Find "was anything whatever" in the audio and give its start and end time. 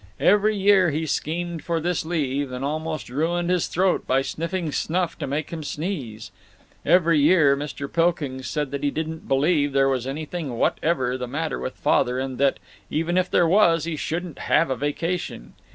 9.89-11.19